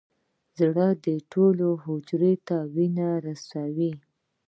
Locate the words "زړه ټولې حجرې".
0.59-2.33